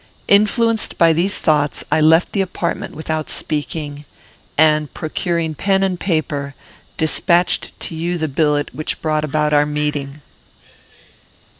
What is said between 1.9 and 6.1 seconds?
I left the apartment without speaking; and, procuring pen and